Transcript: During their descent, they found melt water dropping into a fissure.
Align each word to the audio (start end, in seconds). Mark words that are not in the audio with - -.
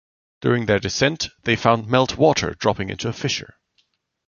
During 0.41 0.65
their 0.65 0.79
descent, 0.79 1.29
they 1.43 1.55
found 1.55 1.85
melt 1.87 2.17
water 2.17 2.55
dropping 2.55 2.89
into 2.89 3.07
a 3.07 3.13
fissure. 3.13 3.59